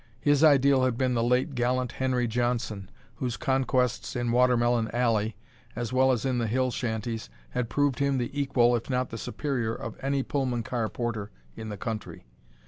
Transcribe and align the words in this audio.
His 0.19 0.43
ideal 0.43 0.83
had 0.83 0.97
been 0.97 1.13
the 1.13 1.21
late 1.23 1.53
gallant 1.53 1.91
Henry 1.91 2.25
Johnson, 2.25 2.89
whose 3.17 3.37
conquests 3.37 4.15
in 4.15 4.31
Watermelon 4.31 4.89
Alley, 4.89 5.35
as 5.75 5.93
well 5.93 6.11
as 6.11 6.25
in 6.25 6.39
the 6.39 6.47
hill 6.47 6.71
shanties, 6.71 7.29
had 7.51 7.69
proved 7.69 7.99
him 7.99 8.17
the 8.17 8.31
equal 8.33 8.75
if 8.75 8.89
not 8.89 9.11
the 9.11 9.17
superior 9.19 9.75
of 9.75 9.99
any 10.03 10.23
Pullman 10.23 10.63
car 10.63 10.89
porter 10.89 11.29
in 11.55 11.69
the 11.69 11.77
country. 11.77 12.25